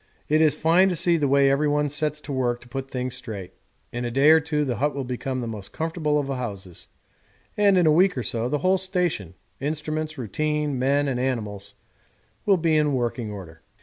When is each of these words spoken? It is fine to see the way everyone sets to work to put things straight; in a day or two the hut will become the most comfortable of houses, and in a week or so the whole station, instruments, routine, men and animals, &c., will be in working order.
It 0.29 0.41
is 0.41 0.55
fine 0.55 0.89
to 0.89 0.95
see 0.95 1.15
the 1.15 1.27
way 1.27 1.51
everyone 1.51 1.87
sets 1.87 2.19
to 2.21 2.31
work 2.31 2.59
to 2.61 2.67
put 2.67 2.89
things 2.89 3.13
straight; 3.13 3.53
in 3.91 4.03
a 4.03 4.09
day 4.09 4.31
or 4.31 4.39
two 4.39 4.65
the 4.65 4.77
hut 4.77 4.95
will 4.95 5.03
become 5.03 5.41
the 5.41 5.47
most 5.47 5.73
comfortable 5.73 6.17
of 6.17 6.25
houses, 6.25 6.87
and 7.55 7.77
in 7.77 7.85
a 7.85 7.91
week 7.91 8.17
or 8.17 8.23
so 8.23 8.49
the 8.49 8.57
whole 8.65 8.79
station, 8.79 9.35
instruments, 9.59 10.17
routine, 10.17 10.79
men 10.79 11.07
and 11.07 11.19
animals, 11.19 11.75
&c., 11.75 11.75
will 12.47 12.57
be 12.57 12.75
in 12.77 12.95
working 12.95 13.29
order. 13.31 13.61